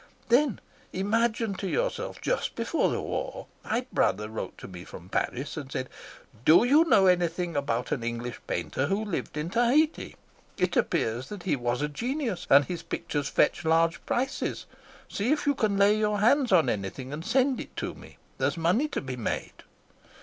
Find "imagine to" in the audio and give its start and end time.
0.91-1.67